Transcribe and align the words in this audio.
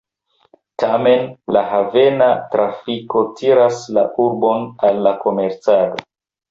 Tamen 0.83 1.27
la 1.57 1.63
havena 1.73 2.31
trafiko 2.55 3.25
tiras 3.41 3.87
la 3.99 4.09
urbon 4.27 4.69
al 4.91 5.03
la 5.09 5.15
komercado. 5.27 6.07